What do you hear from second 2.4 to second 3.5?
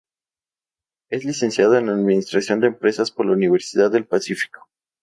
de Empresas por la